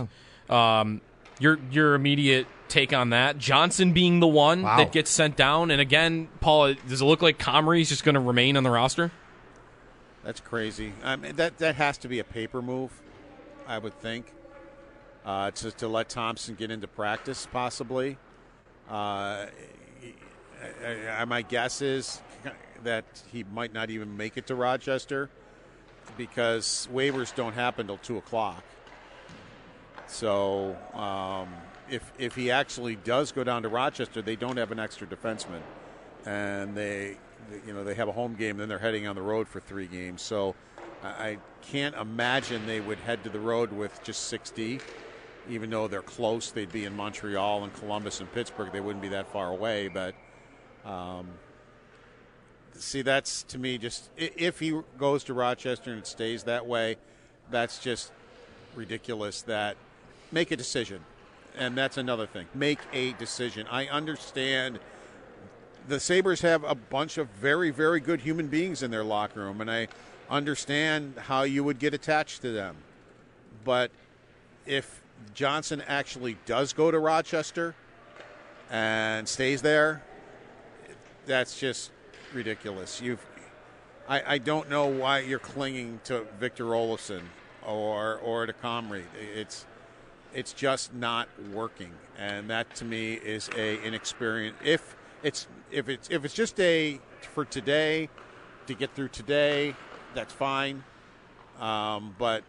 Um, 0.50 1.02
your 1.40 1.60
your 1.72 1.96
immediate 1.96 2.48
take 2.68 2.94
on 2.94 3.10
that? 3.12 3.38
Johnson 3.38 3.94
being 3.94 4.20
the 4.20 4.28
one 4.28 4.62
Wow. 4.64 4.78
that 4.78 4.92
gets 4.92 5.10
sent 5.12 5.36
down, 5.36 5.72
and 5.72 5.80
again, 5.82 6.28
Paul, 6.42 6.74
does 6.88 7.02
it 7.02 7.06
look 7.06 7.22
like 7.22 7.38
Comrie's 7.38 7.90
just 7.90 8.04
going 8.04 8.16
to 8.16 8.22
remain 8.22 8.58
on 8.58 8.64
the 8.64 8.70
roster? 8.72 9.12
That's 10.24 10.40
crazy. 10.40 10.94
I 11.04 11.16
mean, 11.16 11.36
that 11.36 11.58
that 11.60 11.76
has 11.76 11.98
to 12.00 12.08
be 12.08 12.20
a 12.20 12.24
paper 12.24 12.62
move, 12.62 12.92
I 13.68 13.78
would 13.78 14.00
think, 14.02 14.32
uh, 15.26 15.52
to 15.52 15.72
to 15.72 15.88
let 15.88 16.10
Thompson 16.10 16.56
get 16.56 16.72
into 16.72 16.88
practice 16.88 17.48
possibly. 17.52 18.18
Uh, 18.90 19.48
I, 20.84 21.10
I, 21.20 21.26
my 21.26 21.42
guess 21.42 21.82
is 21.82 22.22
that 22.84 23.04
he 23.32 23.44
might 23.44 23.74
not 23.74 23.90
even 23.90 24.16
make 24.18 24.38
it 24.38 24.48
to 24.48 24.56
Rochester 24.56 25.30
because 26.18 26.88
waivers 26.94 27.34
don't 27.36 27.54
happen 27.54 27.88
till 27.88 27.98
two 27.98 28.18
o'clock. 28.18 28.64
So 30.16 30.78
um, 30.94 31.50
if 31.90 32.14
if 32.18 32.36
he 32.36 32.50
actually 32.50 32.96
does 32.96 33.34
go 33.34 33.44
down 33.44 33.64
to 33.64 33.70
Rochester, 33.70 34.22
they 34.22 34.38
don't 34.38 34.56
have 34.56 34.72
an 34.72 34.80
extra 34.80 35.06
defenseman, 35.06 35.60
and 36.26 36.74
they 36.74 37.18
you 37.68 37.74
know 37.74 37.84
they 37.84 37.96
have 37.96 38.08
a 38.08 38.14
home 38.14 38.36
game, 38.36 38.56
then 38.56 38.70
they're 38.70 38.80
heading 38.80 39.08
on 39.08 39.16
the 39.18 39.22
road 39.22 39.50
for 39.50 39.60
three 39.60 39.88
games. 39.88 40.22
So 40.22 40.56
I 41.04 41.38
can't 41.64 41.96
imagine 41.96 42.66
they 42.66 42.80
would 42.80 42.98
head 43.00 43.26
to 43.26 43.30
the 43.30 43.42
road 43.42 43.74
with 43.74 44.02
just 44.06 44.28
60. 44.28 44.80
Even 45.50 45.70
though 45.70 45.90
they're 45.90 46.02
close, 46.02 46.50
they'd 46.50 46.72
be 46.72 46.86
in 46.86 46.96
Montreal 46.96 47.66
and 47.66 47.74
Columbus 47.74 48.22
and 48.22 48.32
Pittsburgh. 48.32 48.72
They 48.72 48.80
wouldn't 48.80 49.02
be 49.02 49.10
that 49.10 49.32
far 49.34 49.50
away, 49.50 49.90
but 49.90 50.16
um, 50.86 51.28
see, 52.74 53.02
that's 53.02 53.44
to 53.44 53.58
me 53.58 53.78
just 53.78 54.10
if 54.16 54.60
he 54.60 54.80
goes 54.98 55.26
to 55.26 55.34
Rochester 55.34 55.92
and 55.92 56.00
it 56.00 56.08
stays 56.08 56.44
that 56.44 56.66
way, 56.66 56.96
that's 57.52 57.80
just 57.80 58.14
ridiculous. 58.76 59.42
That 59.42 59.76
make 60.36 60.52
a 60.52 60.58
decision, 60.58 61.00
and 61.58 61.78
that's 61.78 61.98
another 61.98 62.28
thing. 62.28 62.46
Make 62.54 62.80
a 62.92 63.14
decision. 63.14 63.66
I 63.72 63.88
understand 63.88 64.80
the 65.88 66.00
Sabres 66.00 66.42
have 66.42 66.66
a 66.66 66.76
bunch 66.76 67.18
of 67.18 67.30
very, 67.30 67.72
very 67.72 68.02
good 68.02 68.20
human 68.20 68.48
beings 68.48 68.84
in 68.84 68.92
their 68.92 69.06
locker 69.06 69.40
room, 69.40 69.62
and 69.62 69.72
I 69.72 69.88
understand 70.30 71.16
how 71.18 71.44
you 71.44 71.64
would 71.64 71.80
get 71.80 71.94
attached 71.94 72.42
to 72.42 72.52
them. 72.52 72.76
But 73.64 73.92
if 74.66 75.02
Johnson 75.34 75.82
actually 75.88 76.38
does 76.46 76.74
go 76.74 76.92
to 76.92 77.00
Rochester 77.00 77.74
and 78.70 79.28
stays 79.30 79.62
there, 79.62 80.04
that's 81.26 81.58
just 81.58 81.92
ridiculous. 82.34 83.02
You've, 83.02 83.26
I, 84.10 84.34
I 84.34 84.38
don't 84.40 84.70
know 84.70 84.88
why 84.88 85.20
you're 85.20 85.40
clinging 85.40 86.02
to 86.06 86.26
Victor 86.40 86.66
Olofsson 86.66 87.22
or 87.66 88.18
or 88.18 88.46
to 88.46 88.54
Comrie. 88.54 89.06
It's 89.34 89.66
it's 90.36 90.54
just 90.54 90.94
not 90.94 91.28
working, 91.52 91.92
and 92.18 92.50
that 92.50 92.76
to 92.76 92.86
me 92.86 93.14
is 93.14 93.50
a 93.58 93.82
inexperience. 93.84 94.58
If 94.64 94.96
it's 95.24 95.48
if 95.72 95.90
it's 95.90 96.10
if 96.10 96.26
it's 96.26 96.34
just 96.34 96.60
a 96.60 97.00
for 97.34 97.46
today 97.46 98.10
to 98.68 98.74
get 98.74 98.94
through 98.94 99.10
today, 99.10 99.76
that's 100.14 100.34
fine. 100.34 100.84
Um, 101.60 102.16
but 102.18 102.44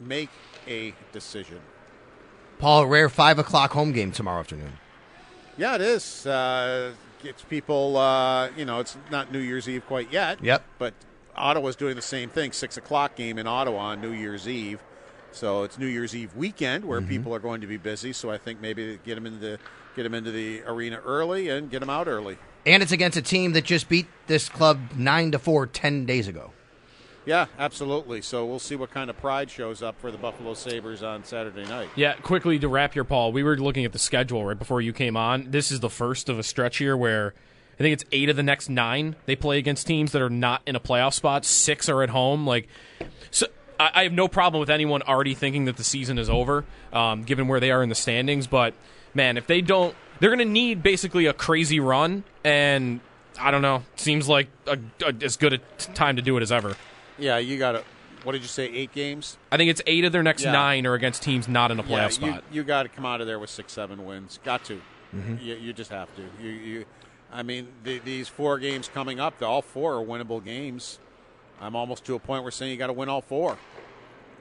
make 0.00 0.30
a 0.66 0.94
decision. 1.12 1.60
Paul, 2.58 2.86
rare 2.86 3.08
five 3.08 3.38
o'clock 3.38 3.72
home 3.72 3.92
game 3.92 4.12
tomorrow 4.12 4.40
afternoon. 4.40 4.72
Yeah, 5.58 5.74
it 5.74 5.80
is. 5.82 6.26
Uh, 6.26 6.92
gets 7.22 7.42
people. 7.42 7.96
Uh, 7.96 8.48
you 8.56 8.64
know, 8.64 8.80
it's 8.80 8.96
not 9.10 9.32
New 9.32 9.38
Year's 9.38 9.68
Eve 9.68 9.86
quite 9.86 10.12
yet. 10.12 10.42
Yep. 10.42 10.64
But 10.78 10.94
Ottawa's 11.36 11.76
doing 11.76 11.96
the 11.96 12.02
same 12.02 12.30
thing. 12.30 12.52
Six 12.52 12.76
o'clock 12.76 13.14
game 13.16 13.38
in 13.38 13.46
Ottawa 13.46 13.78
on 13.78 14.00
New 14.00 14.12
Year's 14.12 14.48
Eve. 14.48 14.80
So 15.32 15.62
it's 15.64 15.78
New 15.78 15.86
Year's 15.86 16.14
Eve 16.14 16.34
weekend 16.36 16.84
where 16.84 17.00
mm-hmm. 17.00 17.08
people 17.08 17.34
are 17.34 17.38
going 17.38 17.60
to 17.60 17.66
be 17.66 17.76
busy. 17.76 18.12
So 18.12 18.30
I 18.30 18.38
think 18.38 18.60
maybe 18.60 18.98
get 19.04 19.16
them 19.16 19.26
into 19.26 19.58
get 19.96 20.04
them 20.04 20.14
into 20.14 20.30
the 20.30 20.62
arena 20.62 21.00
early 21.04 21.48
and 21.48 21.70
get 21.70 21.80
them 21.80 21.90
out 21.90 22.08
early. 22.08 22.38
And 22.64 22.82
it's 22.82 22.92
against 22.92 23.18
a 23.18 23.22
team 23.22 23.52
that 23.52 23.64
just 23.64 23.88
beat 23.88 24.06
this 24.26 24.48
club 24.48 24.78
nine 24.96 25.32
to 25.32 25.38
four 25.38 25.66
ten 25.66 26.06
days 26.06 26.28
ago. 26.28 26.52
Yeah, 27.24 27.46
absolutely. 27.58 28.20
So 28.20 28.44
we'll 28.44 28.58
see 28.58 28.74
what 28.74 28.90
kind 28.90 29.08
of 29.08 29.16
pride 29.16 29.48
shows 29.48 29.80
up 29.82 30.00
for 30.00 30.10
the 30.10 30.18
Buffalo 30.18 30.54
Sabres 30.54 31.02
on 31.02 31.24
Saturday 31.24 31.64
night. 31.64 31.88
Yeah, 31.94 32.14
quickly 32.14 32.58
to 32.58 32.68
wrap 32.68 32.94
here, 32.94 33.04
Paul. 33.04 33.30
We 33.32 33.44
were 33.44 33.56
looking 33.56 33.84
at 33.84 33.92
the 33.92 33.98
schedule 33.98 34.44
right 34.44 34.58
before 34.58 34.80
you 34.80 34.92
came 34.92 35.16
on. 35.16 35.50
This 35.50 35.70
is 35.70 35.80
the 35.80 35.90
first 35.90 36.28
of 36.28 36.38
a 36.38 36.42
stretch 36.42 36.78
here 36.78 36.96
where 36.96 37.32
I 37.74 37.82
think 37.82 37.92
it's 37.92 38.04
eight 38.10 38.28
of 38.28 38.36
the 38.36 38.42
next 38.42 38.68
nine 38.68 39.14
they 39.26 39.36
play 39.36 39.58
against 39.58 39.86
teams 39.86 40.12
that 40.12 40.22
are 40.22 40.30
not 40.30 40.62
in 40.66 40.74
a 40.74 40.80
playoff 40.80 41.14
spot. 41.14 41.44
Six 41.44 41.88
are 41.88 42.02
at 42.02 42.10
home. 42.10 42.44
Like, 42.44 42.68
so 43.30 43.46
I, 43.82 44.00
I 44.00 44.02
have 44.04 44.12
no 44.12 44.28
problem 44.28 44.60
with 44.60 44.70
anyone 44.70 45.02
already 45.02 45.34
thinking 45.34 45.64
that 45.66 45.76
the 45.76 45.84
season 45.84 46.18
is 46.18 46.30
over, 46.30 46.64
um, 46.92 47.22
given 47.24 47.48
where 47.48 47.60
they 47.60 47.70
are 47.70 47.82
in 47.82 47.88
the 47.88 47.94
standings. 47.94 48.46
But 48.46 48.74
man, 49.14 49.36
if 49.36 49.46
they 49.46 49.60
don't, 49.60 49.94
they're 50.20 50.30
going 50.30 50.38
to 50.46 50.52
need 50.52 50.82
basically 50.82 51.26
a 51.26 51.32
crazy 51.32 51.80
run, 51.80 52.24
and 52.44 53.00
I 53.40 53.50
don't 53.50 53.62
know. 53.62 53.82
Seems 53.96 54.28
like 54.28 54.48
a, 54.66 54.78
a, 55.04 55.14
as 55.22 55.36
good 55.36 55.54
a 55.54 55.58
t- 55.58 55.92
time 55.94 56.16
to 56.16 56.22
do 56.22 56.36
it 56.36 56.42
as 56.42 56.52
ever. 56.52 56.76
Yeah, 57.18 57.38
you 57.38 57.58
got 57.58 57.72
to. 57.72 57.84
What 58.24 58.32
did 58.32 58.42
you 58.42 58.48
say? 58.48 58.66
Eight 58.66 58.92
games. 58.92 59.36
I 59.50 59.56
think 59.56 59.68
it's 59.70 59.82
eight 59.86 60.04
of 60.04 60.12
their 60.12 60.22
next 60.22 60.44
Yeah. 60.44 60.52
nine 60.52 60.86
are 60.86 60.94
against 60.94 61.22
teams 61.24 61.48
not 61.48 61.72
in 61.72 61.80
a 61.80 61.82
yeah, 61.82 61.88
playoff 61.88 62.20
you, 62.20 62.28
spot. 62.28 62.44
you 62.52 62.62
got 62.62 62.84
to 62.84 62.88
come 62.88 63.04
out 63.04 63.20
of 63.20 63.26
there 63.26 63.40
with 63.40 63.50
six, 63.50 63.72
seven 63.72 64.04
wins. 64.04 64.38
Got 64.44 64.64
to. 64.66 64.80
Mm-hmm. 65.14 65.36
You, 65.44 65.56
you 65.56 65.72
just 65.72 65.90
have 65.90 66.08
to. 66.16 66.22
You, 66.40 66.50
you 66.50 66.84
I 67.32 67.42
mean, 67.42 67.68
the, 67.82 67.98
these 67.98 68.28
four 68.28 68.58
games 68.58 68.88
coming 68.92 69.18
up, 69.18 69.42
all 69.42 69.62
four 69.62 69.94
are 69.96 70.04
winnable 70.04 70.44
games. 70.44 70.98
I'm 71.62 71.76
almost 71.76 72.04
to 72.06 72.16
a 72.16 72.18
point 72.18 72.42
where 72.42 72.50
saying 72.50 72.72
you 72.72 72.76
got 72.76 72.88
to 72.88 72.92
win 72.92 73.08
all 73.08 73.22
four. 73.22 73.56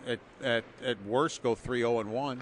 At, 0.07 0.19
at 0.43 0.63
at 0.83 1.05
worst, 1.05 1.43
go 1.43 1.53
three 1.53 1.79
zero 1.79 1.99
and 1.99 2.11
one. 2.11 2.41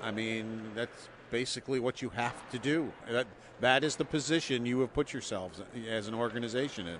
I 0.00 0.12
mean, 0.12 0.70
that's 0.76 1.08
basically 1.32 1.80
what 1.80 2.00
you 2.00 2.10
have 2.10 2.48
to 2.50 2.58
do. 2.58 2.92
That 3.10 3.26
that 3.60 3.82
is 3.82 3.96
the 3.96 4.04
position 4.04 4.64
you 4.64 4.78
have 4.80 4.94
put 4.94 5.12
yourselves 5.12 5.60
as 5.88 6.06
an 6.06 6.14
organization 6.14 6.86
in. 6.86 6.98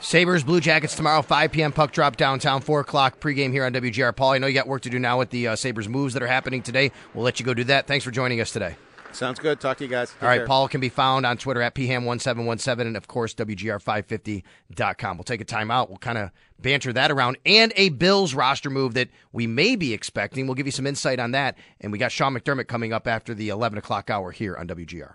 Sabres, 0.00 0.44
Blue 0.44 0.60
Jackets 0.60 0.94
tomorrow, 0.94 1.22
5 1.22 1.50
p.m. 1.50 1.72
puck 1.72 1.90
drop 1.90 2.16
downtown, 2.16 2.60
4 2.60 2.80
o'clock 2.80 3.18
pregame 3.18 3.50
here 3.50 3.64
on 3.64 3.72
WGR. 3.72 4.14
Paul, 4.14 4.30
I 4.30 4.38
know 4.38 4.46
you 4.46 4.54
got 4.54 4.68
work 4.68 4.82
to 4.82 4.90
do 4.90 4.98
now 5.00 5.18
with 5.18 5.30
the 5.30 5.48
uh, 5.48 5.56
Sabres 5.56 5.88
moves 5.88 6.14
that 6.14 6.22
are 6.22 6.28
happening 6.28 6.62
today. 6.62 6.92
We'll 7.14 7.24
let 7.24 7.40
you 7.40 7.46
go 7.46 7.52
do 7.52 7.64
that. 7.64 7.88
Thanks 7.88 8.04
for 8.04 8.12
joining 8.12 8.40
us 8.40 8.52
today. 8.52 8.76
Sounds 9.12 9.38
good. 9.38 9.60
Talk 9.60 9.78
to 9.78 9.84
you 9.84 9.90
guys. 9.90 10.10
Take 10.10 10.22
All 10.22 10.28
right, 10.28 10.38
care. 10.38 10.46
Paul 10.46 10.68
can 10.68 10.80
be 10.80 10.88
found 10.88 11.26
on 11.26 11.36
Twitter 11.36 11.62
at 11.62 11.74
pham1717 11.74 12.80
and, 12.80 12.96
of 12.96 13.08
course, 13.08 13.34
WGR550.com. 13.34 15.16
We'll 15.16 15.24
take 15.24 15.40
a 15.40 15.44
timeout. 15.44 15.88
We'll 15.88 15.98
kind 15.98 16.18
of 16.18 16.30
banter 16.60 16.92
that 16.92 17.10
around. 17.10 17.38
And 17.44 17.72
a 17.76 17.88
Bills 17.90 18.34
roster 18.34 18.70
move 18.70 18.94
that 18.94 19.08
we 19.32 19.46
may 19.46 19.76
be 19.76 19.92
expecting. 19.92 20.46
We'll 20.46 20.54
give 20.54 20.66
you 20.66 20.72
some 20.72 20.86
insight 20.86 21.18
on 21.18 21.32
that. 21.32 21.56
And 21.80 21.92
we 21.92 21.98
got 21.98 22.12
Sean 22.12 22.34
McDermott 22.34 22.68
coming 22.68 22.92
up 22.92 23.06
after 23.06 23.34
the 23.34 23.48
11 23.48 23.78
o'clock 23.78 24.10
hour 24.10 24.30
here 24.30 24.56
on 24.56 24.66
WGR. 24.68 25.14